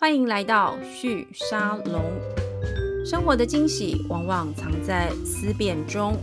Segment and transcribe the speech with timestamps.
[0.00, 2.02] 欢迎来到旭沙龙。
[3.04, 6.16] 生活的惊喜往往藏在思辨中。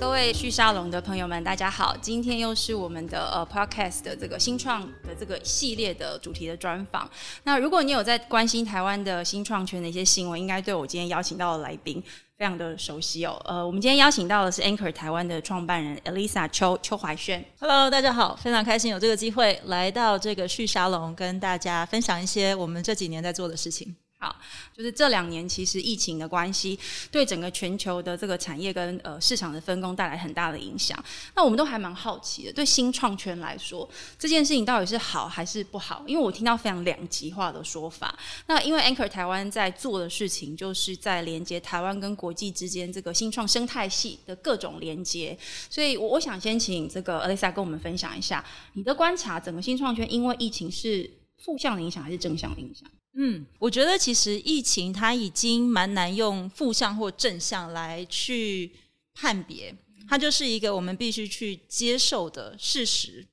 [0.00, 1.94] 各位旭沙龙的朋友们，大家好！
[2.00, 7.06] 今天又是我们的呃 podcast 的这个新创的这个系列的主题的专访。
[7.42, 12.02] 那如果你有在关心台湾的新创圈的一些新闻，应该对我今天邀请到的来宾
[12.36, 13.40] 非常的熟悉哦。
[13.46, 17.42] 呃，我们今天邀请到的是 Anchor 台湾的创办人 Elisa 邱邱怀萱。
[17.58, 23.96] Hello，大家好，非常开心有这个机会来到这个旭沙龙，跟大家分享一些我们这几年在做的事情。
[24.18, 24.34] 好，
[24.74, 26.78] 就是这两年其实疫情的关系，
[27.10, 30.98] 对整个全球的这个产业跟呃市场的分工带来很大的影响。
[31.34, 33.86] 那我们都还蛮好奇的，对新创圈来说，
[34.18, 36.02] 这件事情到底是好还是不好？
[36.06, 38.18] 因为我听到非常两极化的说法。
[38.46, 48.42] 那因为 Anchor 台湾在做的事情，就是在连接台湾跟国际之间这个新创生态系的各种连接，所以我我想先请这个 Alisa 跟我们分享一下
[48.72, 52.88] 你的观察，整个新创圈因为疫情是负向的影响还是正向的影响？
[53.16, 58.70] 嗯，我觉得其实疫情它已经蛮难用负向或正向来去
[59.14, 59.74] 判别，
[60.08, 63.26] 它就是一个我们必须去接受的事实。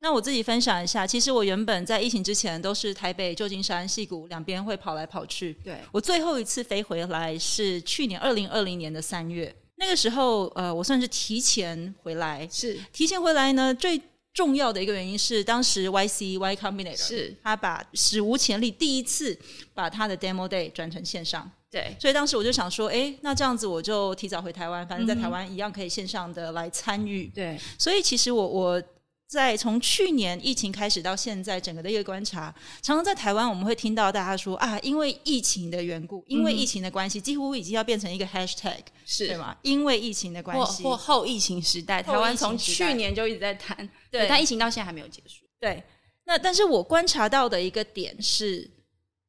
[0.00, 5.52] 那我自己分享一下，其实我原本在疫情之前都是台北、旧金山、戏谷两边会跑来跑去。
[5.64, 12.48] 对我最后一次飞回来是去年二零二零年的三月，那个时候呃，我算是提前回来。
[12.48, 14.00] 是提前回来呢，最
[14.38, 19.36] 重要的一个原因是，当时 YC Y Combinator 是他把史无前例第一次
[19.74, 21.96] 把他的 Demo Day 转成线上，对。
[21.98, 27.26] 所以当时我就想说，哎，那这样子我就提早回台湾，反正在台湾一样可以线上的来参与。
[27.34, 28.80] 对，所以其实我我
[29.28, 39.54] 在从去年疫情开始到现在，整个的一个观察，常常在台湾我们会听到大家说啊，因为疫情的缘故，因为疫情的关系，几乎已经要变成一个 Hashtag，是对吗？
[39.60, 43.76] 因为疫情的关系，或后疫情时代，台湾从去年就一直在谈，
[44.10, 45.44] 对但疫情到现在还没有结束。
[45.60, 45.82] 对，
[46.24, 48.70] 那但是我观察到的一个点是，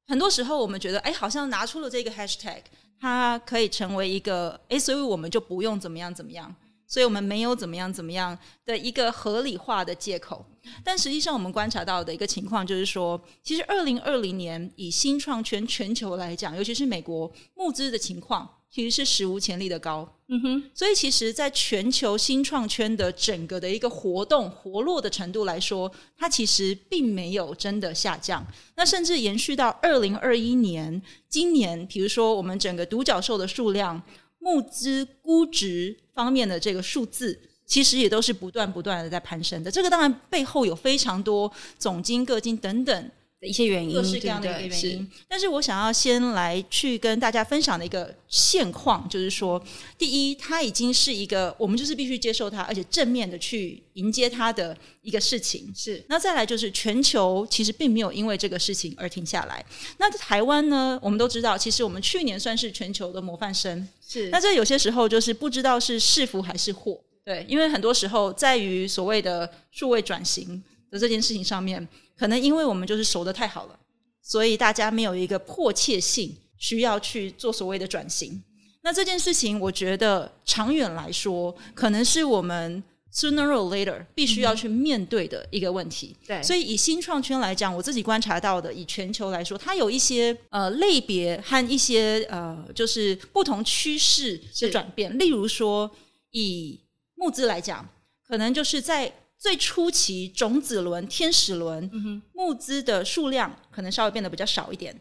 [0.08, 2.61] 很多时候我们觉得，哎，好像拿出了这个 hashtag，
[3.02, 6.55] 它可以成为一个，哎，所以我们就不用怎么样怎么样，
[6.89, 10.44] 所以我们没有怎么样怎么样的一个合理化的借口。
[10.83, 20.16] 但实际上，我们观察到的一个情况就是说，其实二零二零年以新创圈全球来讲，尤其是美国募资的情况，其实是史无前例的高。
[20.27, 28.45] 嗯哼，所以其实，在全球新创圈的整个的一个活动活络的程度来说，它其实并没有真的下降。
[28.76, 34.00] 那甚至延续到二零二一年，今年，比如说我们整个独角兽的数量、
[34.39, 39.70] 募资估值方面的这个数字，其实也都是不断不断的在攀升的。
[39.70, 45.10] 这个当然背后有非常多总金、各金等等的一些原因，各式各样的一个原因。
[45.27, 49.64] 但是我想要先来去跟大家分享的一个现况，就是说，
[49.98, 55.71] 第一，它已经是一个我们就是必须接受它，而且正面的去迎接它的一个事情。
[55.76, 59.64] 是是那再来就是全球其实并没有因为这个事情而停下来。
[60.00, 63.88] 那台湾呢，我们都知道，其实我们去年算是全球的模范生。
[64.09, 64.30] 是。
[64.30, 71.87] 那这有些时候就是不知道是是福还是祸，对，因为很多时候在于所谓的数位转型的这件事情上面，
[72.17, 73.80] 可能因为我们就是熟的太好了，
[74.23, 78.42] 所以大家没有一个迫切性需要去做所谓的转型。
[78.81, 82.81] 那这件事情，我觉得长远来说，可能是我们
[83.14, 86.15] sooner or later 必须要去面对的一个问题。
[86.27, 95.17] 对，所以以新创圈来讲，我自己观察到的，以全球来说，它有一些呃类别和一些呃就是不同趋势的转变。
[95.17, 95.89] 例如说，
[96.31, 96.80] 以
[97.15, 97.87] 募资来讲，
[98.27, 104.95] 可能就是在最初期种子轮、天使轮、嗯募资的数量可能稍微变得比较少一点，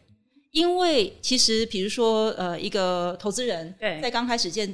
[0.51, 3.99] 因为其实比如说呃一个投资人对。
[4.01, 4.67] 在刚开始接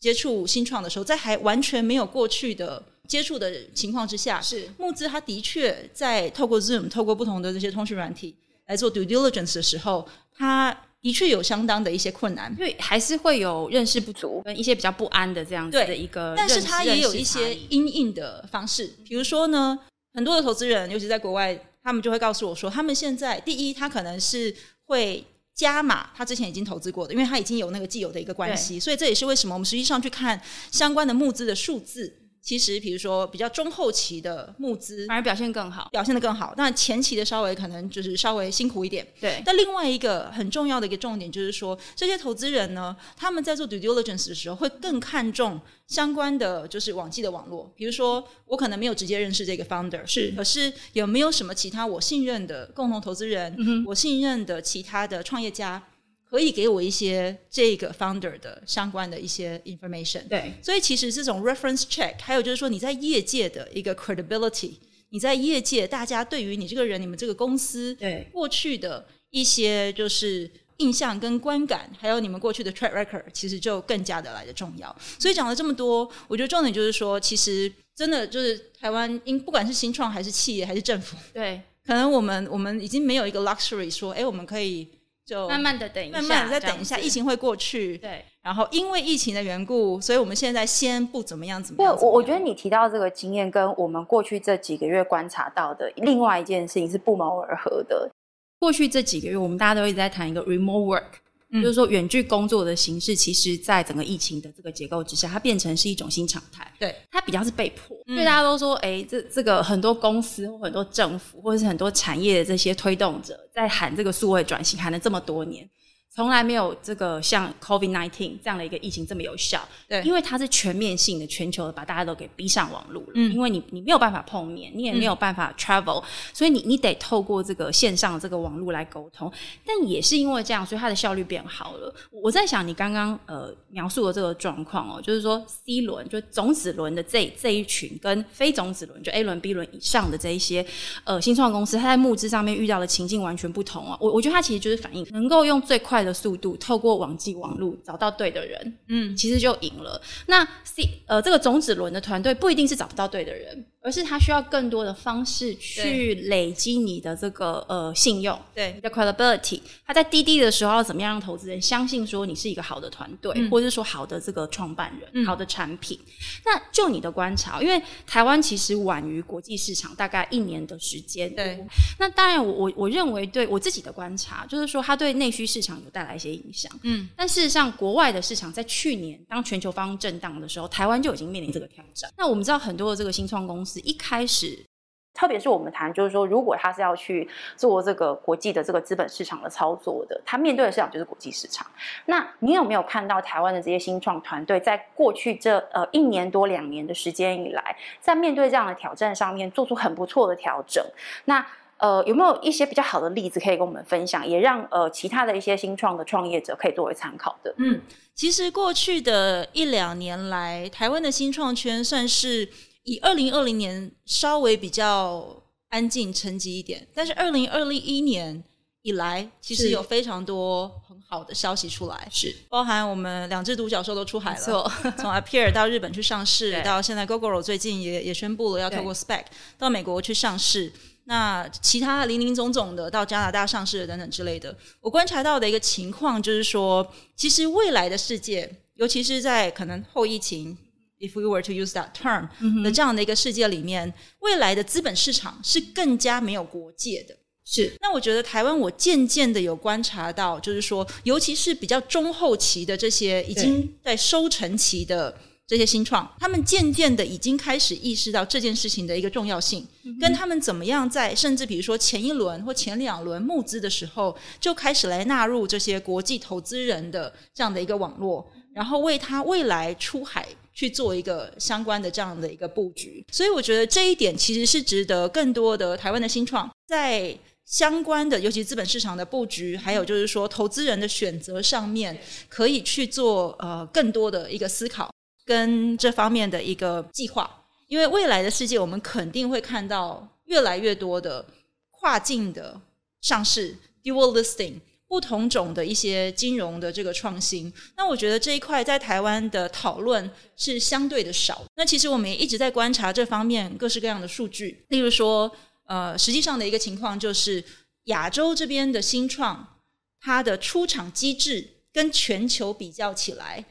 [0.00, 4.68] 接触新创的时候，在还完全没有过去的接触的情况之下，是。
[4.78, 8.34] 募资它的确在透过 Zoom、透过不同的这些通讯软体
[8.66, 12.50] 来做 due diligence 的时候，它的确有相当的一些困难。
[12.58, 19.78] 因为还是会有认识不足跟一些比较不安的这样子的一个，但是它也有一些因应的方式，比如说呢，
[20.14, 24.54] 很多的投资人，尤其在国外，他们就会告诉我说，他们现在第一，他可能是
[24.84, 25.24] 会
[25.54, 35.88] 加码他之前已经投资过的，因为他已经有那个既有的一个关系，所以这也是为什么我们实际上去看相关的募资的数字，其实比如说比较中后期的募资反而表现更好。
[35.92, 39.06] 表现的更好，但前期的稍微可能就是稍微辛苦一点。
[39.20, 47.70] 对，但另外一个很重要的一个重点就是说，这些投资人呢，他们在做 due diligence 的时候，会更看重相关的就是网际的网络。
[47.76, 55.82] 比如说，我可能没有直接认识这个 founder，是可是有没有什么其他我信任的共同投资人，嗯我信任的其他的创业家，
[56.30, 60.28] 可以给我一些这个 founder 的相关的一些 information。
[60.28, 64.74] 对，所以其实这种 reference check，还有就是说你在业界的一个 credibility，
[65.08, 74.94] 你在业界大家对于你这个人、你们这个公司对过去的一些就是印象跟观感，还有你们过去的 track record，其实就更加的来的重要。
[75.18, 84.88] 所以讲了这么多，我觉得重点就是说，其实真的就是台湾，因不管是新创还是企业还是政府，对，可能我们我们已经没有一个 luxury 说，哎，我们可以
[85.30, 87.96] 就慢慢的等一下，慢慢的再等一下，疫情会过去。
[87.98, 88.24] 对。
[88.42, 91.94] 然后因为疫情的缘故，所以我们现在先不怎么样怎么对样。
[91.94, 98.10] 怎么样我，我觉得你提到这个经验，跟我们过去这几个月观察到的另外一件事情是不谋而合的。
[98.58, 101.12] 过去这几个月，我们大家都一直在谈一个 remote work，、
[101.52, 106.70] 嗯就是说远距工作的形式，其实在整个疫情的这个结构之下，它变成是一种新常态。
[106.78, 115.68] 对，它比较是被迫，嗯所以大家都说，哎、这这个很多公司或很多政府或者是很多产业的这些推动者，在喊这个数位转型，喊了这么多年。
[116.12, 123.12] 从来没有这个像 COVID nineteen 这样的一个疫情这么有效，对因为它是全面性的、全球的，把大家都给逼上网络了。
[123.14, 126.02] 嗯因为你你没有办法碰面，你也没有办法 travel，、
[126.32, 129.32] 所以你你得透过这个线上的这个网络来沟通。
[129.64, 131.94] 但也是因为这样，所以它的效率变好了。
[132.10, 140.66] 我在想，你刚刚呃描述的这个状况哦，就是说 C 轮就种子轮的这这一群，跟非种子轮就 A 轮、B 轮以上的这一些
[141.04, 143.96] 呃新创公司，它在募资上面遇到的情境完全不同哦。
[144.00, 150.00] 我我觉得它其实就是反映能够用最快的速度，透过网际网络找到对的人，嗯，其实就赢了。
[150.26, 158.38] 那 C 呃这个种子轮的团队不一定是找不到对的人，而是他需要更多的方式去累积你的这个呃信用。
[158.54, 165.98] 对你的 credibility，他在滴滴的时候要怎么样让投资人相信说你是一个好的团队，嗯或者是说好的这个创办人、嗯好的产品？
[166.44, 171.34] 那就你的观察，因为台湾其实晚于国际市场大概一年的时间。
[171.34, 171.64] 对，
[171.98, 176.70] 那当然我我我认为对我自己的观察，就是说它对内需市场有带来一些影响。
[176.82, 182.10] 嗯，但事实上，国外的市场在去年当全球方震荡的时候，台湾就已经面临这个挑战。
[182.18, 184.66] 那我们知道很多的这个新创公司一开始
[185.14, 191.66] 特别是我们谈，就是说，如果他是要去做这个国际的这个资本市场的操作的，他面对的市场就是国际市场。
[192.06, 200.82] 那你有没有看到台湾的这些新创团队，在过去这呃一年多两年的时间以来，在面对这样的挑战上面，做出很不错的调整？
[201.26, 201.44] 那
[201.76, 207.54] 呃，有没有一些比较好的例子可以跟我们分享，也让呃其他的一些新创的创业者可以作为参考的？
[207.56, 207.80] 嗯，
[208.14, 212.50] 其实过去的一两年来，台湾的新创圈算是
[212.84, 218.42] 以二零二零年稍微比较安静沉寂一点，但是二零二零一年
[218.82, 222.34] 以来，其实有非常多很好的消息出来，是。
[222.48, 229.24] 包含我们两只独角兽都出海了， 从 Appear 到日本去上市，到现在 GoGo 最近也也宣布了要透过 Spec
[229.58, 230.72] 到美国去上市。
[231.04, 236.86] 那其他零零总总的到加拿大上市的等等之类的，我观察到的一个情况就是说，
[237.16, 240.56] 其实未来的世界，尤其是在可能后疫情
[241.00, 242.28] ，if we were to use that term
[242.62, 247.16] 的这样的一个世界里面，未来的资本市场是更加没有国界的。
[247.44, 247.72] 是。
[247.80, 259.66] 那我觉得台湾，我渐渐的有观察到，就是说，尤其是比较中后期的这些已经在收成期的这些新创，他们渐渐的已经开始意识到这件事情的一个重要性，
[260.00, 270.26] 跟他们怎么样在甚至比如说前一轮或前两轮募资的时候，就开始来纳入这些国际投资人的这样的一个网络，然后为他未来出海。
[270.52, 277.16] 去做一个相关的这样的一个布局，所以我觉得这一点其实是值得更多的台湾的新创在
[277.46, 284.92] 相关的，尤其资本市场的布局，还有就是说投资人的选择上面，可以去做呃更多的一个思考
[285.24, 287.44] 跟这方面的一个计划。
[287.68, 291.24] 因为未来的世界，我们肯定会看到越来越多的
[291.70, 292.60] 跨境的
[293.00, 294.56] 上市 （dual listing）。
[294.90, 301.44] 不同种的一些金融的这个创新，那我觉得这一块在台湾的讨论是相对的少。
[301.54, 305.30] 那其实我们也一直在观察这方面各式各样的数据，例如说，
[305.68, 307.44] 呃，实际上的一个情况就是
[307.84, 309.60] 亚洲这边的新创，
[310.00, 313.44] 它的出场机制跟全球比较起来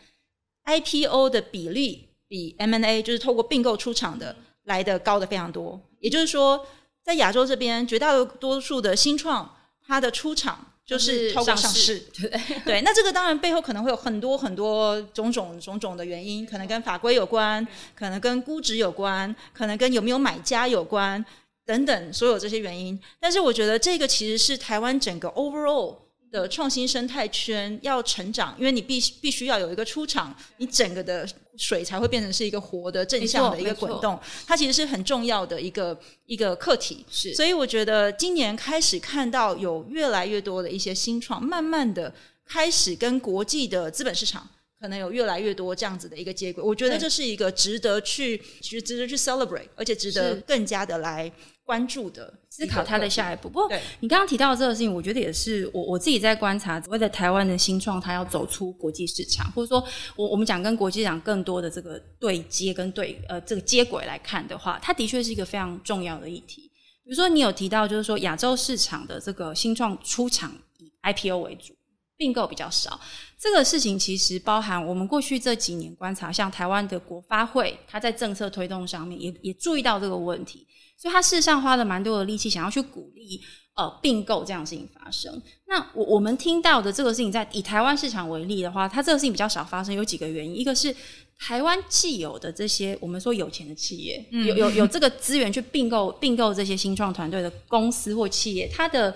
[0.65, 5.79] ，IPO 的比例比 M&A 就是透过并购出场的来的高的非常多。
[6.01, 6.67] 也就是说，
[7.01, 9.55] 在亚洲这边，绝大多数的新创，
[9.88, 12.00] 它的出场就是超过上市。
[12.19, 12.31] 对
[12.65, 17.65] 对，那这个当然背后可能会有很多很多种种种种的原因，可能跟法规有关，
[17.96, 21.24] 可能跟估值有关，可能跟有没有买家有关，
[21.63, 23.00] 等等所有这些原因。
[23.19, 25.96] 但是我觉得这个其实是台湾整个 overall
[26.31, 37.05] 的创新生态圈要成长，因为你必须必须要有一个出场，你整个的水才会变成是一个活的正向的一个滚动，它其实是很重要的一个一个课题。
[37.09, 37.33] 是。
[37.33, 42.13] 所以我觉得今年开始看到有越来越多的一些新创，慢慢的
[42.45, 44.48] 开始跟国际的资本市场
[44.79, 51.29] 可能有越来越多这样子的一个接轨，我觉得这是一个值得去值值得去 celebrate，而且值得更加的来
[51.65, 53.50] 关注的思考它的下一步。
[53.50, 66.71] 不过对你刚刚提到的这个事情，我觉得也是我我自己在观察，所谓的台湾的新创，它要走出国际市场，或者说我我们讲跟国际市场更多的这个对接跟对呃这个接轨来看的话，它的确是一个非常重要的议题。
[67.03, 71.74] 比如说你有提到，就是说亚洲市场的这个新创出场以 IPO 为主。
[72.19, 72.99] 并购比较少，
[73.39, 83.39] 这个事情其实包含我们过去这几年观察，像台湾的国发会，它在政策推动上面也也注意到这个问题，所以它事实上花了蛮多的力气，想要去鼓励
[83.73, 85.41] 呃并购这样的事情发生。
[85.65, 90.93] 那我我们听到的这个事情，在以台湾市场为例的话，它这个事情比较少发生，有几个原因，一个是
[91.39, 99.15] 台湾既有的这些我们说有钱的企业，有有有这个资源去并购并购这些新创团队的公司或企业，它的。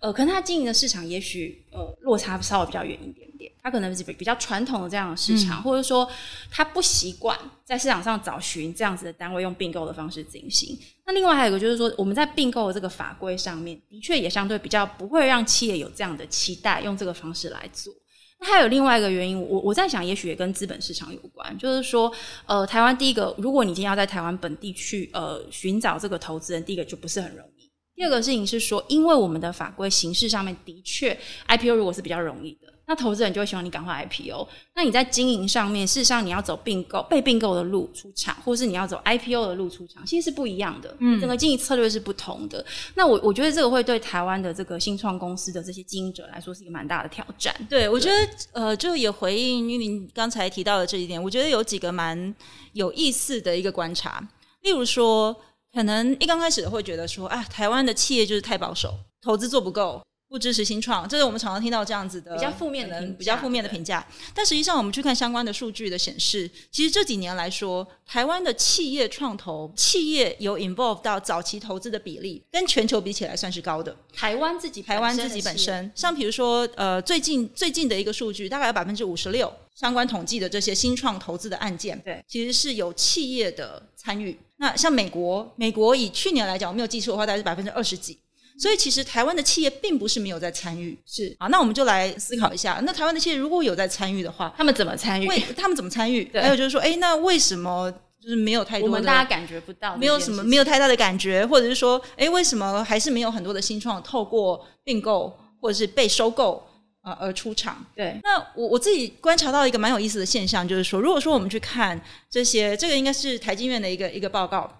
[0.00, 6.08] 呃，可能他经营的市场也许呃落差稍微比较远一点点，他可能是比比较传统的这样的市场，或者说
[6.50, 10.78] 他不习惯在市场上找寻这样子的单位用并购的方式进行。
[11.04, 17.92] 那另外还有一个就是说，我们在并购的这个法规上面，的确也相对比较不会让企业有这样的期待，用这个方式来做。
[18.40, 22.12] 那还有另外一个原因，我我在想，也许也跟资本市场有关，就是说，
[22.46, 27.57] 呃，台湾第一个，如果你今天要在台湾本地去呃寻找这个投资人，第一个就不是很容易。
[27.98, 34.46] 第二个事情是说，因为我们的法规形式上面的确，IPO 如果是比较容易的，那投资人就会希望你赶快 IPO。
[34.76, 40.96] 那你在经营上面，事实上你要走并购、被并购的路出场，或是你要走 IPO 的路出场，其实是不一样的。
[41.00, 42.64] 嗯，整个经营策略是不同的。
[42.94, 47.52] 那我我觉得这个会对台湾的这个新创公司的这些经营者来说是一个蛮大的挑战。
[47.68, 52.32] 对，我觉得呃，就也回应因为您刚才提到的这一点，我觉得有几个蛮
[52.74, 54.24] 有意思的一个观察，
[54.62, 55.36] 例如说。
[55.72, 64.06] 可能一刚开始会觉得说，啊，台湾的企业就是太保守，投资做不够，不支持新创，这是我们常常听到这样子的比较负面的、比较负面的评价。
[64.34, 73.96] 但实际上，我们去看相关的数据的显示，其实这几年来说，台湾的企业创投企业有 involve 到早期投资的比例，跟全球比起来算是高的。
[74.12, 84.38] 台湾自己台湾自己本身，像比如说，呃，最近最近的一个数据，大概有百分之五十六相关统计的这些新创投资的案件，对，其实是有企业的参与。
[84.58, 88.18] 那像美国，美国以去年来讲，我没有记错的话，大概是百分之二十几。
[88.58, 91.46] 所以其实台湾的企业并不是没有在参与，是啊。
[91.46, 95.26] 那我们就来思考一下，那台湾的企业如果有在参与的话，他们怎么参与？
[95.28, 96.28] 为他们怎么参与？
[96.34, 98.86] 还有就是说，哎，那为什么就是没有太多？
[98.86, 106.64] 我们大家感觉不到，没有什么，没有太大的感觉，或者是说，哎，为什么还是没有很多的新创透过并购或者是被收购？
[107.00, 107.82] 呃，而出场。
[107.94, 111.98] 对，那我我自己观察到一个蛮有意思的现象，就是说，如果说我们去看
[112.28, 114.70] 这些，这个应该是台经院的一个一个报告，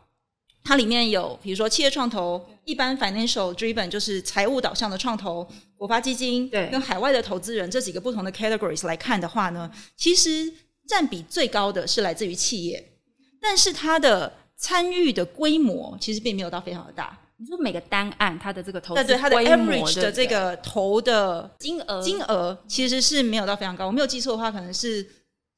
[0.64, 5.46] 它里面有比如说企业创投、一般 financial driven 就是财务导向的创投、
[5.76, 10.52] 国发基金，对，跟海外的投资人这几个不同的 categories 来看的话呢，其实
[10.86, 12.92] 占比最高的是来自于企业，
[13.40, 17.18] 但是它的参与的规模其实并没有到非常的大。
[17.40, 23.86] 你说每个单案它的这个投资，对它的 average 的这个投的金额金额其实是没有到非常高。
[23.86, 25.08] 我没有记错的话，可能是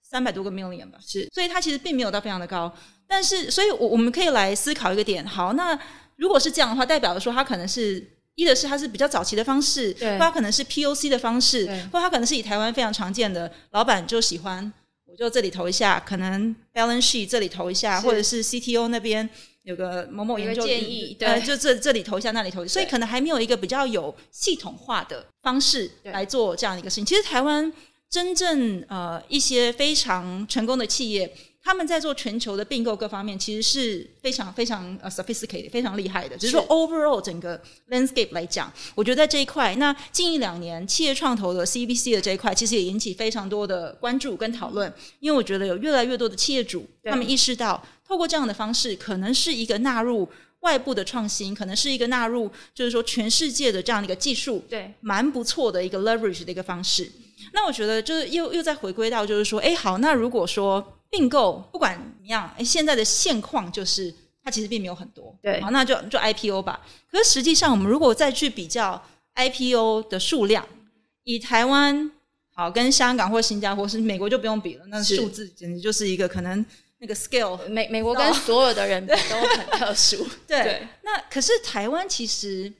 [0.02, 0.98] 三百多个 million 吧。
[1.00, 2.70] 是，所以它其实并没有到非常的高。
[3.10, 5.26] 但是，所以我我们可以来思考一个点。
[5.26, 5.76] 好，那
[6.14, 8.00] 如果是这样的话，代表说它可能是
[8.36, 14.72] 一的是它是比较早期的方式，对，或它可能是 POC 的方式，或它可能是以台湾非常常见的老板就喜欢，
[15.06, 19.28] 我就这里投一下，可能 balance sheet 这里投一下，或者是 CTO 那边。
[19.62, 27.04] 有个某某研究建议，对，就这这里投一下，那里投，所以可能还没有一个比较有系统化的方式来做这样的一个事情。
[27.04, 27.70] 其实台湾
[28.08, 31.30] 真正呃一些非常成功的企业，
[31.62, 36.36] 他们在做全球的并购各方面，其实是非常非常呃 sophisticated，非常厉害的。
[36.36, 47.82] 只是说 overall 整个 landscape 来讲，我觉得在这一块，那近一两年企业创投的 CVC 的这一块，其实也引起非常多的关注跟讨论，因为我觉得有越来越多的企业主他们意识到。
[48.08, 50.28] 透过这样的方式，可能是一个纳入
[50.62, 57.08] 外部的创新，可能是一个纳入，就是说全世界的这样的一个技术，对，蛮不错的一个 leverage 的一个方式。
[57.52, 66.80] 那我觉得就是又又再回归到，就是说，哎，好，那如果说并购不管怎么样，哎，现在的现况就是它其实并没有很多，对，好，那就就 IPO 吧。
[67.10, 69.02] 可是实际上，我们如果再去比较
[69.34, 70.66] IPO 的数量，
[71.24, 72.10] 以台湾
[72.54, 76.64] 好跟香港或新加坡是美国就不用比了，那数字简直就是一个可能。
[77.02, 80.28] 那个 scale，美美国跟所有的人都很特殊。
[80.46, 82.70] 对，那可是台湾其实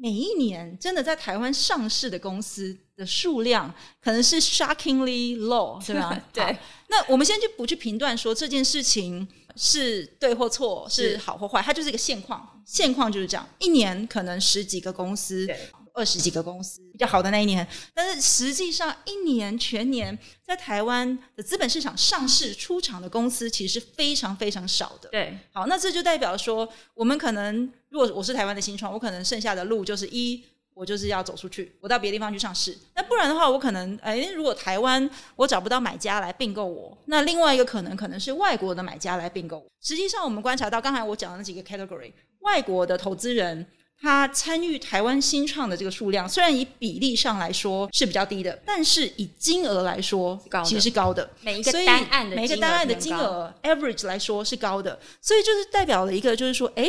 [0.00, 6.18] 每一年真的在台湾上市的公司的数量，可能是 shockingly low， 是吧？
[6.32, 6.56] 对。
[6.88, 12.62] 那我们先就不去评断说这件事情是对或错，是好或坏，它就是一个现况。
[12.64, 15.46] 现况就是这样，一年可能十几个公司，
[15.94, 25.08] 二十几个公司比较好的那一年，但是实际上一年全年在台湾的资本市场上市出场的公司其实是非常非常少的。
[25.10, 30.42] 对，好，那这就代表说，我们可能如果我是台湾的新创，我可能剩下的路就是一。
[30.72, 32.78] 我就是要走出去，我到别的地方去上市。
[32.94, 39.62] 那不然的话，我可能哎，如果台湾我找不到买家来并购我，那另外一个可能可能是外国的买家来并购。
[39.82, 43.66] 实际上，我们观察到刚才我讲的那几个 category，外国的投资人
[44.00, 51.30] 他参与台湾新创的这个数量，虽然以比例上来说是比较低的，但是以金额来说，其实是高的。
[51.42, 56.88] 每一个单案的每一个单案的金额 average 来说是高的，所以就是代表了一个，就是说，哎。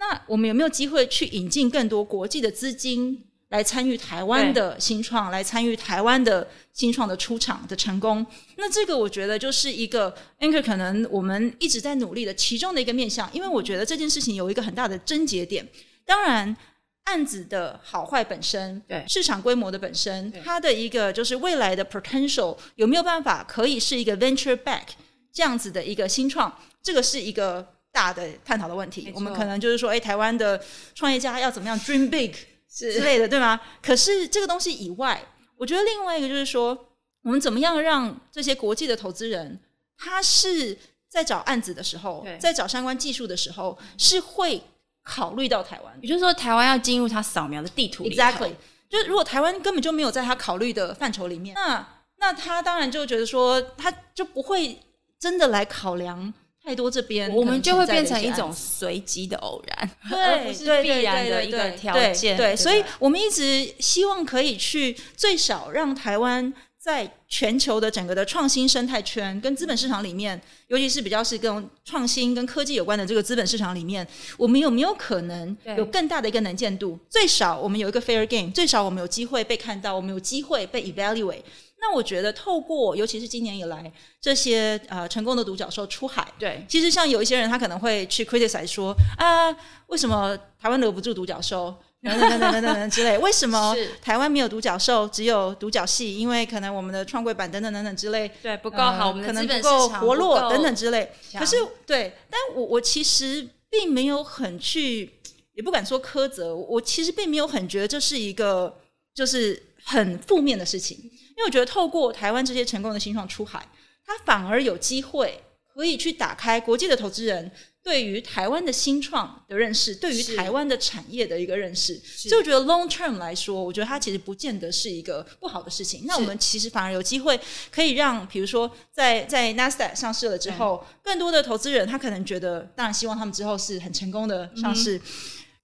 [0.00, 8.24] 那我们有没有机会去引进更多国际的资金来参与台湾的新创，来参与台湾的新创的出场的成功？
[8.54, 15.68] 那这个我觉得就是一个 Anchor 可能我们一直在努力的其中的一个面向，因为我觉得这件事情有一个很大的症结点。
[16.08, 16.56] 当然，
[17.04, 19.04] 案子的好坏本身，对。
[19.06, 24.86] 市场规模的本身，它的一个就是未来的 potential 有没有办法可以是一个 venture back
[25.30, 26.50] 这样子的一个新创，
[26.82, 27.74] 这个是一个。
[27.90, 30.62] 大的探讨的问题，我们可能就是说，哎，台湾的
[30.94, 32.32] 创业家要怎么样 dream big
[32.70, 33.58] 之类的，对吗？
[33.82, 35.20] 可是这个东西以外，
[35.56, 36.78] 我觉得另外一个就是说，
[37.22, 39.58] 我们怎么样让这些国际的投资人，
[39.96, 40.76] 他是
[41.08, 44.62] 在找案子的时候，在找相关技术的时候，是会
[45.08, 45.98] 考虑到台湾。
[46.02, 48.52] 也就是说，台湾要进入他扫描的地图，exactly。
[48.90, 51.86] 就是如果台湾根本就没有在他考虑的范畴里面，那
[52.18, 54.78] 那他当然就觉得说，他就不会
[55.18, 56.34] 真的来考量。
[56.60, 62.36] 太多这边，我们就会变成一种随机的偶然，对， 不是必然的一个条件。
[62.36, 66.52] 对，所以我们一直希望可以去最少让台湾
[66.88, 76.98] 在全球的整个的创新生态圈跟资本市场里面，尤其是比较是跟创新跟科技有关的这个资本市场里面，我们有没有可能有更大的一个能见度？
[77.10, 81.42] 最少我们有一个 fair game，最少我们有机会被看到，我们有机会被 evaluate。
[81.78, 89.54] 那我觉得，透过尤其是今年以来这些呃成功的独角兽出海，对，其实像有一些人，他可能会去 criticize 说啊，
[89.88, 91.76] 为什么台湾留不住独角兽？
[92.00, 96.16] 等等等等等等之类，为什么台湾没有独角兽，只有独角戏？
[96.16, 101.10] 因为可能我们的创柜板等等等等之类，对不够好，我们可能不够活络等等之类。
[101.36, 105.10] 可是对，但我我其实并没有很去，
[105.54, 108.78] 也不敢说苛责，我其实并没有很觉得这是一个
[109.12, 110.96] 就是很负面的事情。
[110.96, 113.64] 因为我觉得，透过台湾这些成功的新创出海，
[114.04, 115.42] 它反而有机会
[115.74, 117.50] 可以去打开国际的投资人
[117.88, 121.98] 对于台湾的新创的认识，对于台湾的产业的一个认识。
[122.04, 126.02] 所以，我觉得 long term 来说，我觉得它其实不见得是一个不好的事情。
[126.04, 135.00] 那我们其实反而有机会可以让，比如说在在 Nasdaq 上市了之后，更多的投资人他可能觉得，当然希望他们之后是很成功的上市。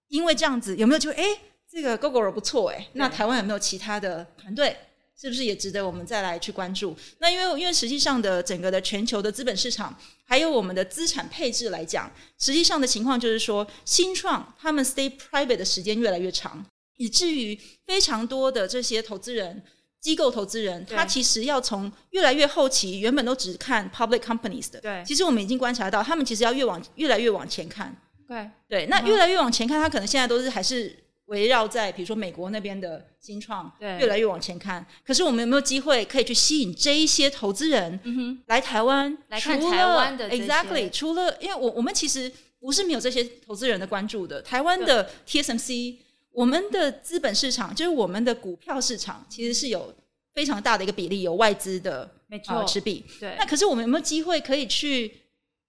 [0.09, 1.25] 因为这样子，有没有就哎，
[1.71, 4.75] 这个 Google 不错哎，那台湾有没有其他的团队？
[5.21, 6.95] 是不是也值得我们再来去关注？
[7.19, 19.63] 那因为因为实际上的整个的全球的资本市场，还有我们的资产配置来讲，实际上的情况就是说，新创他们 stay private 的时间越来越长，以至于非常多的这些投资人、
[20.01, 27.97] 机构投资人，他其实要从越来越后期，原本都只看 public companies 的，对，其实我们已经观察到，他们其实要越往越来越往前看，
[28.27, 31.04] 对对，那越来越往前看，他可能现在都是还是。
[31.35, 34.85] 围绕在比如说美国那边的新创，对，越来越往前看。
[35.05, 38.01] 可是我们有没有机会可以去吸引这一些投资人
[38.47, 44.41] 来台湾来看台湾的？Exactly，除了因为我我们其实不是没有这些投资人的关注的。
[44.41, 45.97] 台湾的 TSMC，
[46.31, 49.95] 我们的资本市场就是我们的股票市场，其实是有
[50.33, 53.05] 非常大的一个比例有外资的没错持币。
[53.21, 55.13] 对，那可是我们有没有机会可以去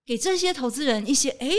[0.06, 1.30] 给这些投资人一些？
[1.32, 1.49] 哎，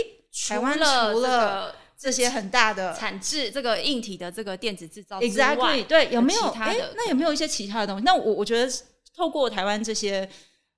[0.49, 6.43] 台湾除了这些很大的产制，这个硬体的这个电子制造，exactly 对，有没有？
[6.51, 8.05] 哎，那有没有一些其他的东西？
[8.05, 8.71] 那我我觉得，
[9.17, 10.29] 透过台湾这些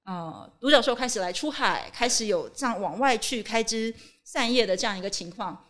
[0.04, 5.64] 呃独角兽开始来出海，开始有这样往外去开枝散叶的这样一个情况，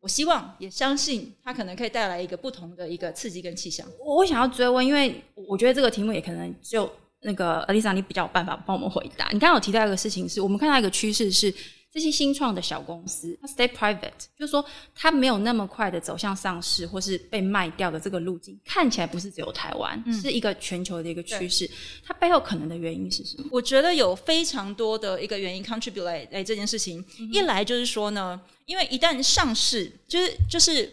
[0.00, 3.86] 我希望也相信它可能可以带来一个不同的一个刺激跟气象。
[3.98, 6.90] 我想要追问，因为我觉得这个题目也可能就
[7.20, 9.26] 那个 Alisa，你比较有办法帮我们回答。
[9.32, 11.54] 你刚刚有提到一个事情，是我们看到一个趋势是。
[11.94, 14.64] 这些新创的小公司，它 stay private，就是说
[14.96, 21.70] 它没有那么快的走向上市或是被卖掉的这个路径，看起来不是只有台湾，是一个全球的一个趋势。
[22.04, 23.48] 它背后可能的原因是什么？
[23.52, 27.04] 我觉得有非常多的一个原因 contribute 来这件事情。
[27.32, 30.92] 一来就是说呢，因为一旦上市，就是就是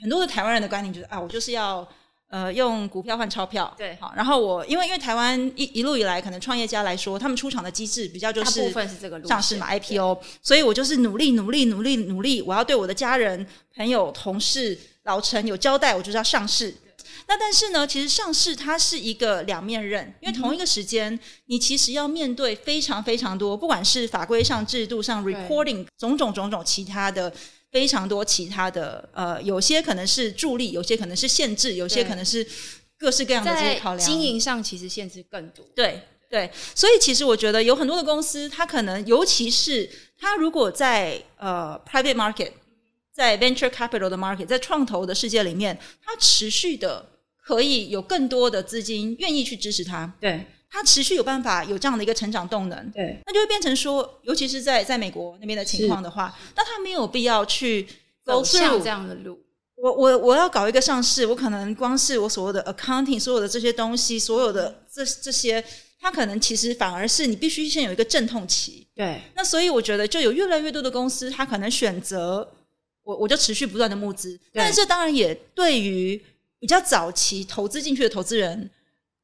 [0.00, 1.88] 很多的台湾人的观念就是啊，我就是要。
[2.28, 4.12] 呃，用股票换钞票，对，好。
[4.16, 16.74] 然后我因为因为台湾一一路以来，可能创业家来说，他们出场的机制比较就是部分是这个上市嘛 IPO，所以我就是努力努力努力努力，我要对我的家人、朋友、同事老陈有交代，我就是要上市。
[17.28, 27.32] 那但是呢，其实上市它是一个两面刃，因为同一个时间，你其实要面对非常非常多，不管是法规上、制度上、reporting 种种种种其他的
[27.76, 32.42] 非常多其他的呃，有些可能是助力，有些可能是限制，有些可能是
[32.96, 34.08] 各式各样的这些考量。
[34.08, 35.62] 经营上其实限制更多。
[35.74, 42.52] 对对，所以其实我觉得有很多的公司，它可能尤其是它如果在呃 private market，
[43.12, 47.10] 在 venture capital 的 market，在创投的世界里面，它持续的。
[47.48, 57.86] 可以有更多的资金愿意去支持它，对它持续有办法有这样的一个成长动能，对，那就会变成说，尤其是在在美国那边的情况的话，那他没有必要去
[58.24, 59.38] 走向这样的路。
[59.76, 65.64] 我我我要搞一个上市，我可能光是我所谓的 accounting 所有的这些东西，所有的这这些，
[66.00, 68.86] 它可能其实反而是你必须先有一个阵痛期。
[68.94, 72.50] 对，那所以我觉得就有越来越多的公司，他可能选择
[73.02, 76.20] 我我就持续不断的募资，但是这当然也对于。
[76.58, 78.70] 比较早期投资进去的投资人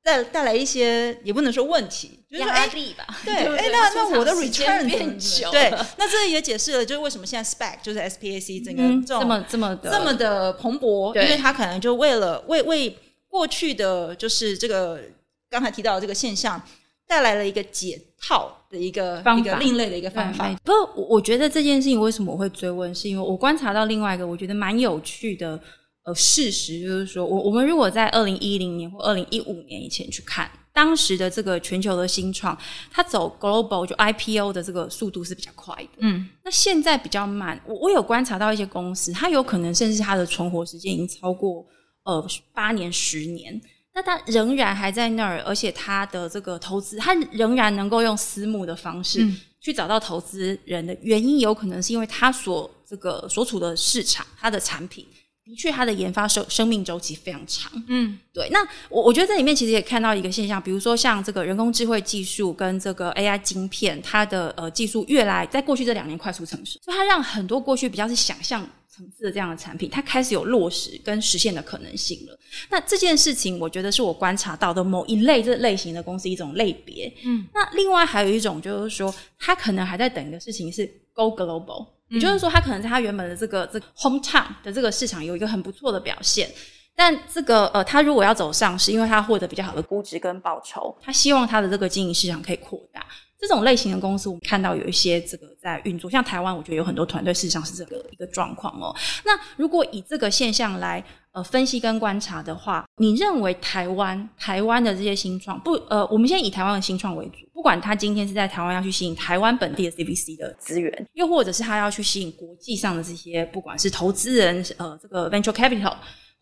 [0.02, 3.06] 带带来一些也不能说问题，就是压力吧。
[3.24, 15.00] 对， 哎，那那我的 return 变久，对，那这也解释了就是为什么现在 spec 就是 SPAC 整个这么这么这么的蓬勃，因为他可能就为了为为过去的就是这个
[15.48, 16.60] 刚才提到的这个现象
[17.06, 20.52] 带来了一个解套的一个一个另类的一个方法。
[20.64, 25.60] 不我觉得这件事情为什么我会追问，是因为我观察到另外一个我觉得蛮有趣的。
[26.04, 32.58] 呃，事实就是说，我我们如果在二零一零年或二零一五年以前去看，当时的这个全球的新创，
[32.90, 35.90] 它走 global 就 IPO 的这个速度是比较快的。
[35.98, 37.60] 嗯，那现在比较慢。
[37.64, 41.64] 我我有观察到一些公司，它有可能甚至它的存活时间已经超过
[42.02, 43.60] 呃八年、十年，
[43.94, 49.24] 那它仍然还在那儿，而且它的这个投资，它仍然能够用私募的方式
[49.60, 55.06] 去找到投资人的原因，有可能是因为它所这个所处的市场，它的产品。
[55.44, 57.70] 的确，它的研发生生命周期非常长。
[57.88, 58.48] 嗯，对。
[58.50, 72.38] 那我我觉得这里面其实也看到一个现象，比如说像这个人工智慧技术跟这个 AI 晶片，它的呃技术越来在过去这两年快速成熟，所以它让很多过去比较是想象层次的这样的产品，它开始有落实跟实现的可能性了。
[72.70, 77.12] 那这件事情，我觉得是我观察到的某一类这类型的公司一种类别。
[77.24, 81.88] 嗯，那另外还有一种就是说，它可能还在等一个事情是 Go Global。
[82.12, 86.50] 也就是说，他可能在他原本的这个这个 hometown 的这个市场有一个很不错的表现，
[86.94, 93.04] 但这个呃，他如果要走上，市因为他获得比较好的估值跟报酬，他希望他的这个经营市场可以扩大。
[93.40, 98.94] 这种类型的公司，我们看到有一些这个在运作，像台湾，我觉得有很多团队事实上是这个一个状况哦。
[99.24, 115.94] 那如果以这个现象来呃分析跟观察的话，你认为台湾台湾的这些新创不呃，我们现在以台湾的新创为主，不管他今天是在台湾要去吸引台湾本地的 CVC 的资源，又或者是他要去吸引国际上的这些不管是投资人呃这个 venture capital，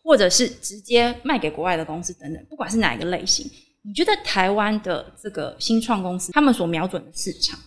[0.03, 3.49] 或者是直接卖给国外的公司等等，不管是哪一个类型。
[3.83, 7.59] 你觉得台湾的这个新创公司，他们所瞄准的市场，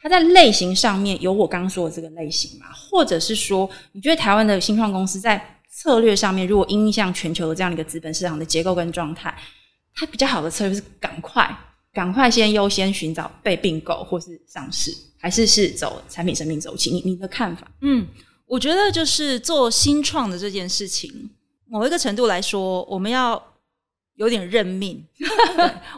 [0.00, 2.66] 它在类型上面有我刚刚说的这个类型吗？
[2.72, 5.40] 或者是说，你觉得台湾的新创公司在
[5.74, 9.34] 策略上面，如果应向全球的这样的一个资本市场的结构跟状态，
[9.94, 11.48] 它比较好的策略是赶快、
[11.92, 16.90] 赶快先优先寻找被并购或是上市，还是是走产品生命周期？
[16.90, 17.66] 你你的看法？
[17.80, 18.06] 嗯，
[18.46, 21.30] 我觉得就是做新创的这件事情，
[21.66, 23.51] 某一个程度来说，我们要。
[24.16, 25.02] 有点认命，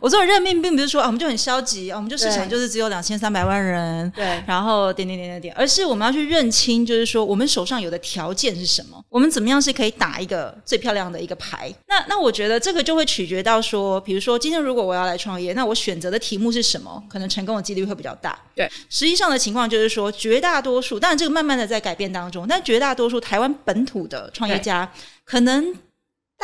[0.01, 11.75] 我说的认命，并不是说啊，我们就很消极啊，我们就市场就是只有两千三百万人，对，然后点点点点点，而是我们要去认清，就是说我们手上有的条件是什么，我们怎么样是可以打一个最漂亮的一个牌。
[11.89, 18.39] 那那我觉得这个就会取决到说，比如说今天如果我要来创业，那我选择的题目是什么，可能成功的几率会比较大。
[18.55, 24.91] 对，实际上的情况就是说，绝大多数，当然这个慢慢的在改变当中，但绝大多数台湾本土的创业家
[25.25, 25.75] 可能。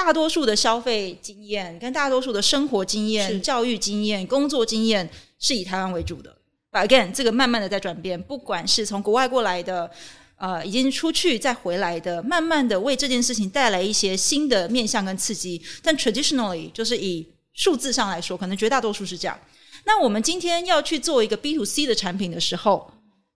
[0.02, 5.08] 大多数的消费经验、跟大多数的生活经验、教育经验、工作经验
[5.38, 6.34] 是以台湾为主的。
[6.72, 9.90] But Again，这个慢慢的在转变，不管是从国外过来的，
[10.36, 15.60] 呃，已经出去再回来的，慢慢的为这件事情带来一些新的面向跟刺激。
[15.82, 19.38] 但 traditionally，就是以数字上来说，可能绝大多数是这样。
[19.84, 22.90] 那我们今天要去做一个 B to C 的产品的时候。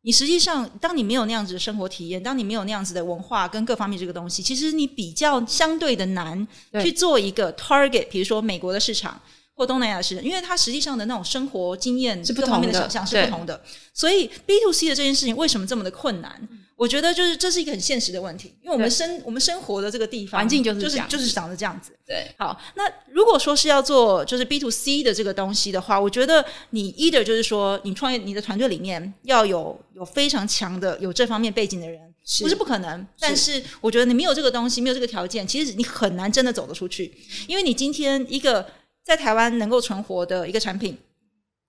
[0.07, 6.47] 你实际上，当你没有那样子的生活体验，当你没有那样子的文化跟各方面这个东西，其实你比较相对的难
[6.83, 9.19] 去做一个 target，比如说美国的市场
[9.55, 13.59] 或东南亚的市场，因为它实际上的那种生活经验是不同的，想象是不同的。
[13.95, 16.49] 所以 B to C 的这件事情为什么这么的困难？
[16.77, 21.93] 我觉得就是这是一个很现实的问题，因为我们生我们生活的这个地方环境就是就是就是长得这样子。
[22.05, 33.07] 对，好，那如果说是要做就是 B to C 的这个东西的话，我觉得你 either 就是说你创业你的团队里面要有有非常强的有这方面背景的人，不是不可能。
[33.21, 37.15] 但是我觉得你没有这个东西，没有这个条件，其实你很难真的走得出去。
[37.47, 38.67] 因为你今天一个
[39.05, 40.99] 在台湾能够存活的一个产品，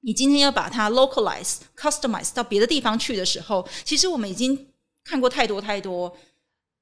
[0.02, 4.68] 你今天要把它 localize、customize 到别的地方去的时候，其实我们已经
[5.06, 6.14] 看过太多太多。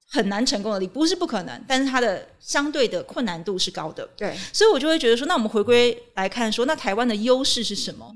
[0.06, 4.08] 很难成功的，你不是不可能，但是它的相对的困难度是高的。
[4.16, 8.14] 对，所以我就会觉得说，那我们回归来看，说那台湾的优势是什么？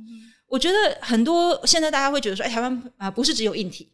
[0.48, 3.90] 我觉得很多现在大家会觉得说，哎，台湾啊，不是只有硬体。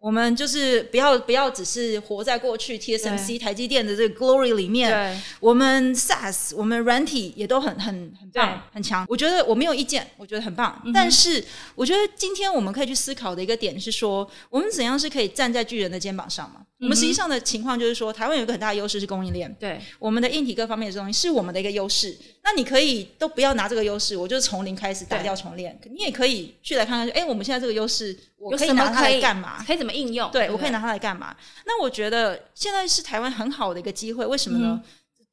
[0.00, 9.04] 我们就是不要不要只是活在过去 TSMC 台积电的这个 glory 里面，我们 SaaS 我们软体也都很很很棒很强。
[9.08, 10.80] 我觉得我没有意见，我觉得很棒。
[10.94, 16.60] 但是我觉得今天我们可以去思考的一个点是说，我们怎样是可以站在巨人的肩膀上嘛？
[16.80, 22.16] 我们实际上的情况就是说，台湾有一个很大的优势是供应链，对我们的硬体各方面的东西是我们的一个优势。
[22.44, 25.78] 那你可以都不要拿这个优势，我就从零开始打掉重练。
[25.90, 29.62] 你也可以去来看看，哎，我们现在这个优势，我可以拿它来干嘛？
[29.64, 30.30] 可以怎么应用？
[30.30, 31.36] 对我可以拿它来干嘛？
[31.66, 34.80] 那我觉得现在是台湾很好的一个机会，为什么呢？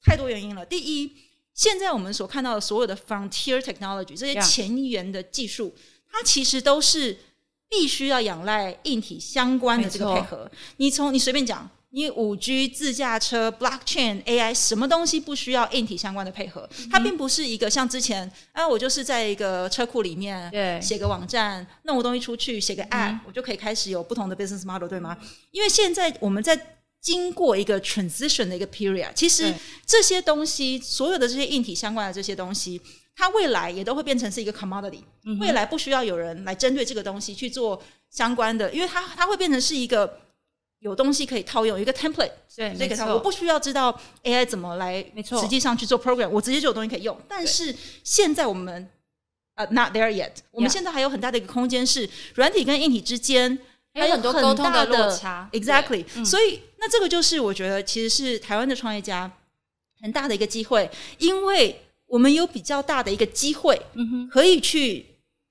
[0.03, 0.65] 太多原因了。
[0.65, 1.12] 第一，
[1.53, 5.75] 现在我们所看到的所有的 frontier technology 这些前沿的技术，
[6.12, 7.15] 它其实都是
[7.77, 10.49] 必须要仰赖硬体相关的这个配合。
[10.77, 11.69] 你从你随便讲。
[11.91, 16.69] 你五 G 自驾车、blockchain、AI 什么东西不需要硬体相关的配合？
[16.91, 25.17] 它并不是一个像之前，啊，我就是在一个车库里面写个网站，弄个东西出去，写个 app，我就可以开始有不同的 business model，对吗？
[25.51, 26.59] 因为现在我们在
[26.99, 29.53] 经过一个 transition 的一个 period，其实
[29.85, 32.81] 这些东西，所有的这些硬体相关的这些东西，
[33.15, 35.01] 它未来也都会变成是一个 commodity，
[35.39, 40.19] 未来不需要有人来针对这个东西去做相关的，因为它它会变成是一个。
[40.80, 47.17] 有东西可以套用一个 template，对，这个我不需要知道 AI 怎么来，没错，实际上去做 program，我直接就有东西可以用。
[47.28, 48.88] 但是现在我们
[49.56, 53.58] 呃 not there yet，我们现在还有很大的一个空间是软体跟硬体之间
[53.95, 56.06] 还有很多沟通的落差，exactly。
[56.23, 59.32] 所以那这个就是我觉得其实是台湾的创业家
[60.01, 63.81] 很大的一个机会，因为我们有比较大的一个机会，
[64.31, 65.05] 可以去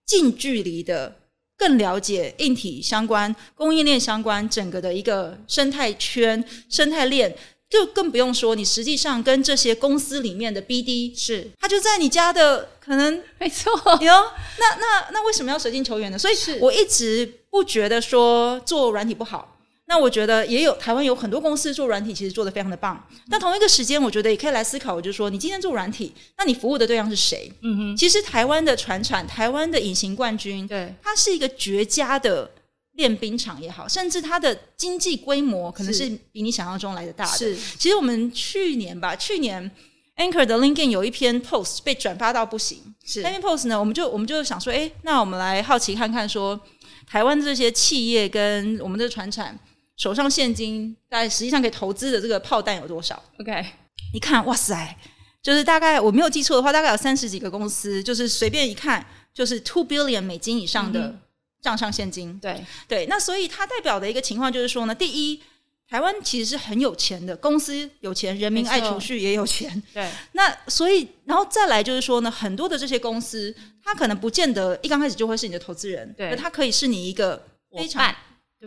[0.06, 1.16] 近距离的。
[1.56, 7.32] 更了解硬体相关、供应链相关整个的一个生态圈、生态链，
[7.70, 14.12] 就更不用说你实际上跟这些公司里面的 BD 是，他就在你家的，可能没错有。
[14.58, 16.18] 那那那为什么要舍近求远呢？
[16.18, 19.53] 所以我一直不觉得说做软体不好。
[19.86, 23.06] 那我觉得也有台湾有很多公司做软体，其实做的非常的棒。
[23.30, 27.52] 但同一个时间，我觉得也可以来思考，我就是说，你今天做软体，那你服务的对象是谁？
[27.60, 27.96] 嗯哼。
[27.96, 32.50] 其实台湾的船产，台湾的隐形冠军，对，它是一个绝佳的
[32.92, 37.36] 练兵场也好，甚至它的经济规模可能是比你想象中来的大的。
[37.36, 37.54] 是。
[37.78, 39.70] 其实我们去年吧，去年
[40.16, 42.78] Anchor 的 LinkedIn 有一篇 post 被转发到不行。
[43.04, 43.20] 是。
[43.20, 46.58] 那篇 post 呢，我们就我们就想说，哎，那我们来好奇看看，说
[47.06, 49.58] 台湾这些企业跟我们的船产。
[49.96, 53.64] 手上现金大概实际上可以投资的这个炮弹有多少？OK，
[54.12, 54.96] 一看，哇塞，
[55.40, 61.14] 就是大概我没有记错的话，大概有三十几个公司，就是随便一看就是 two billion 美金以上的
[61.62, 62.36] 账上现金。
[62.40, 65.40] 对对，那所以它代表的一个情况就是说呢，第一，
[65.88, 69.80] 台湾其实是很有钱的，公司有钱，人民爱储蓄也有钱。
[69.92, 73.54] 对，那所以然后再来就是说呢，很多的这些公司，
[73.84, 78.12] 它可能不见得一刚开始就会是你的投资人，对，它可以是你一个非常。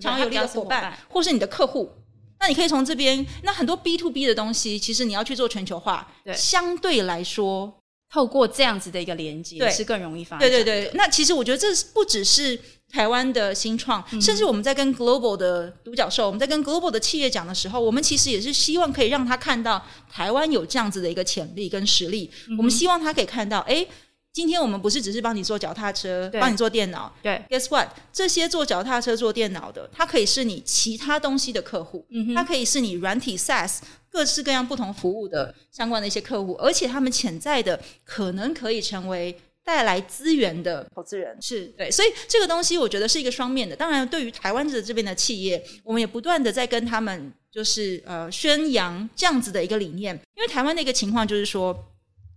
[0.01, 1.91] 强有力的伙伴，或是你的客户，
[2.39, 3.25] 那你可以从这边。
[3.43, 7.73] 那很多 B to B 的东西，其实你要去做全球化，对，相对来说，
[8.11, 10.37] 透过这样子的一个连接，对，是更容易发。
[10.37, 10.91] 对对对。
[10.93, 22.31] 那其实我觉得这不只是台湾的新创，甚至我们在跟 Global 的独角兽，我们在跟 Global 的企业讲的时候，我们其实也是希望可以让他看到台湾有这样子的一个潜力跟实力。
[22.57, 23.85] 我们希望他可以看到，哎。
[24.33, 27.11] 今天我们不是只是帮你做脚踏车，帮你做电脑。
[27.23, 27.87] 对，Guess what？
[28.13, 33.79] 这些做脚踏车、做电脑的，它可以是你其他东西的客户，它可以是你软体 SaaS
[34.11, 39.35] 各式各样不同服务的相关的一些客户，而且他们潜在的可能可以成为
[39.65, 41.35] 带来资源的投资人。
[41.41, 43.75] 是对，所以这个东西我觉得是一个双面的。
[43.75, 51.75] 当然，对于台湾的这边的企业，我们也不断的在跟他们就是呃宣扬这样子的一个理念，因为台湾的一个情况就是说。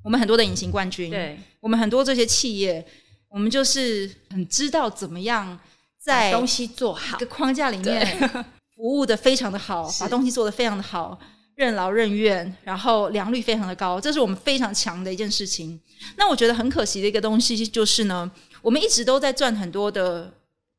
[0.02, 2.84] 我们很多的隐形冠军，对我们很多这些企业，
[3.28, 5.58] 我们就是很知道怎么样
[5.98, 8.18] 在东西做好一个框架里面
[8.74, 11.18] 服务的非常的好，把东西做的非常的好，
[11.54, 15.78] 任劳任怨，然后良率非常的高，这是我们非常强的一件事情。
[16.16, 18.30] 那我觉得很可惜的一个东西就是呢，
[18.62, 20.32] 我们一直都在赚很多的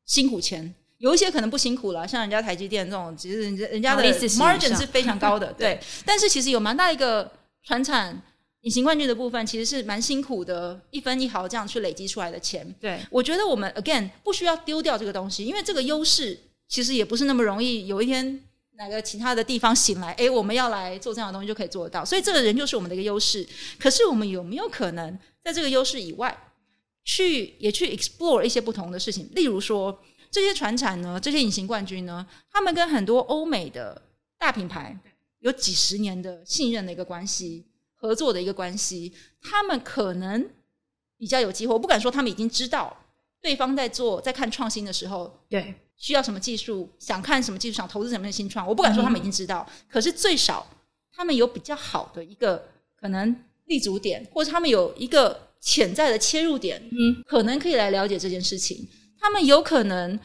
[0.04, 5.80] 辛苦钱，有一些可能不辛苦了，像人家台积电这种，其实人家人家的 margin 是非常高的，对。
[6.04, 7.30] 但是其实有蛮大一个
[7.62, 8.20] 传产。
[8.62, 12.74] 隐形冠军的部分其实是蛮辛苦的，一分一毫这样去累积出来的钱。
[12.80, 17.88] 对，我觉得我们 again 不需要丢掉这个东西，因为这个优势其实也不是那么容易。
[17.88, 18.40] 有一天
[18.74, 22.04] 哪个其他的地方醒来，哎，我们要来做这样的东西就可以做得到。
[22.04, 23.46] 所以这个人就是我们的一个优势。
[23.78, 26.36] 可是我们有没有可能在这个优势以外，
[27.04, 29.28] 去也去 explore 一些不同的事情？
[29.34, 34.00] 例如说，这些船产呢，这些隐形冠军呢，他们跟很多欧美的
[34.38, 34.96] 大品牌
[35.40, 37.64] 有几十年的信任的一个关系，
[38.02, 40.50] 合作的一个关系，他们可能
[41.16, 41.72] 比较有机会。
[41.72, 42.98] 我不敢说他们已经知道。
[43.40, 50.64] 对方在做在看创新的时候，对需要什么技术，想看什么技术，想投资什么的新创，我不敢说他们已经知道，可是最少
[51.12, 52.68] 他们有比较好的一个
[53.00, 53.34] 可能
[53.64, 58.88] 立足点，或者他们有一个潜在的切入点，嗯，可能可以来了解这件事情。
[59.18, 60.18] 他们有可能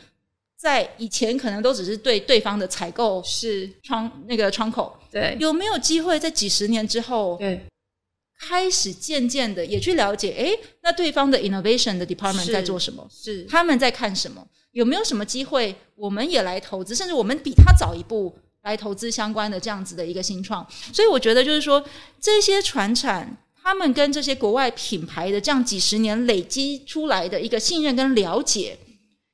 [0.57, 7.65] 在以前可能都只是对对方的采购是窗那个窗口，对，有没有机会在几十年之后，对。
[8.39, 13.03] 开始渐渐的也去了解，哎，那对方的 innovation 的 department 在做什么？
[13.09, 14.47] 是他们在看什么？
[14.73, 16.93] 有没有什么机会，我们也来投资？
[16.93, 20.63] 甚至我们比他早一步来投资相关的这样子的一个新创。
[20.93, 21.83] 所以我觉得就是说，
[22.21, 28.77] 这些船产他们跟这些国外品牌的这样几十年累积出来的一个信任跟了解，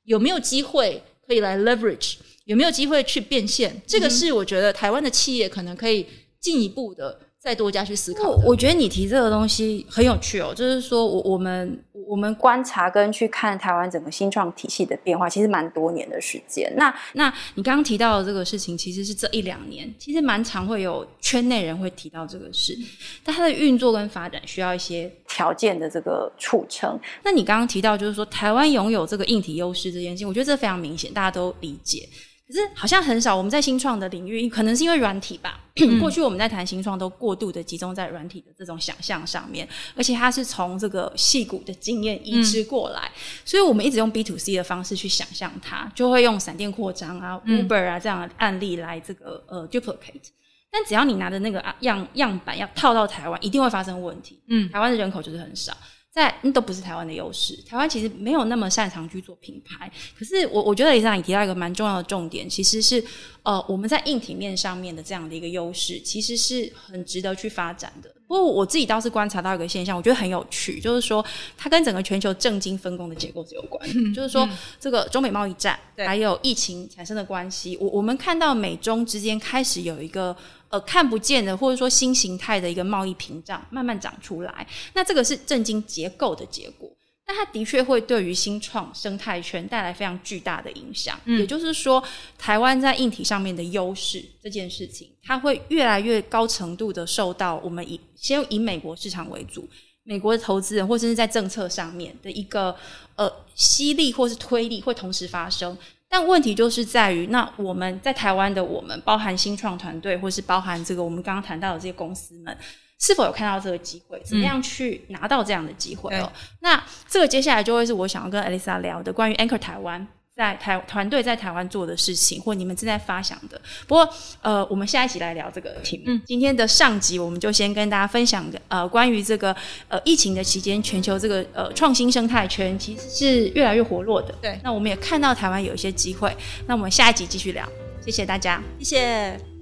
[0.04, 2.16] 有没有机会可以来 leverage？
[2.44, 3.80] 有没有机会去变现？
[3.86, 6.06] 这个是我觉得台湾的企业可能可以
[6.40, 7.18] 进一步的。
[7.44, 8.30] 再多加去思考。
[8.42, 11.78] 我觉得你提这个东西很有趣哦，就是说我我们
[12.08, 16.72] 我们观察跟去看台湾整个新创体系的变化，其实蛮多年的时间。
[16.76, 22.74] 那那你刚刚提到的这个事情，其实是这一两年，其实蛮常会有圈内人会提到这个事，
[23.22, 26.98] 但它的运作跟发展需要一些条件的这个促成。
[27.22, 32.08] 那你刚刚提到就是说台湾拥有这个硬体优势这件事情，我觉得这非常明显，大家都理解。
[32.46, 35.60] 可是好像很少，我们在新创的领域，可能是因为软体吧。
[35.98, 43.10] 过去我们在谈新创，都过度的集中在软体的这种想象上面，而且它是从这个戏骨的经验移植过来，
[43.44, 50.28] 所以我们一直用 B to C 的方式去想象它，就会用闪电扩张啊、Uber 啊这样的案例来这个呃 duplicate。
[50.70, 54.42] 但只要你拿的那个样样板要套到台湾，一定会发生问题。
[54.48, 55.72] 嗯，台湾的人口就是很少。
[56.14, 59.90] 在那都不是台湾的优势，台湾其实没有那么擅长去做品牌。
[60.16, 63.04] 可是我我觉得李生你提到一个蛮重要的重点，其实是
[63.42, 68.08] 呃我们在硬体面上面的这样的一个优势，其实是很值得去发展的。
[68.28, 71.24] 不过我自己倒是观察到一个现象，我觉得很有趣，就是说
[71.58, 73.84] 它跟整个全球政经分工的结构是有关。
[74.14, 74.48] 就是说
[74.78, 80.36] 这个中美贸易战还有疫情产生的关系，我我们看到美中之间开始有一个。
[80.74, 86.90] 呃，看不见的，或者说新形态的一个贸易屏障慢慢长出来，那这个是震惊结构的结果。
[87.28, 91.16] 那它的确会对于新创生态圈带来非常巨大的影响。
[91.26, 92.02] 也就是说，
[92.36, 99.68] 台湾在硬体上面的优势这件事情，它会越来越高程度的受到我们以先以美国市场为主，
[100.02, 102.74] 美国的投资人或者是在政策上面的一个
[103.14, 105.78] 呃吸力或是推力会同时发生。
[106.16, 112.56] 但问题就是在于，那我们在台湾的我们，包含新创团队，或是包含这个我们刚刚谈到的这些公司们，
[113.00, 114.22] 是否有看到这个机会？
[114.24, 116.16] 怎么样去拿到这样的机会？
[116.20, 120.06] 哦，那这个接下来就会是我想要跟 Elisa 聊的，关于 Anchor 台湾。
[120.36, 123.60] 在台团队在台湾做的事情，或你们正在发想的。
[123.86, 124.08] 不过，
[124.42, 126.20] 呃，我们下一集来聊这个题目。
[126.26, 129.54] 今天的上集，我们就先跟大家分享的，呃，关于这个
[129.86, 134.34] 呃疫情的期间，全球这个呃创新生态圈其实是越来越活络的。
[134.42, 136.36] 对，那我们也看到台湾有一些机会。
[136.66, 137.64] 那我们下一集继续聊，
[138.04, 139.53] 谢谢大家，谢谢。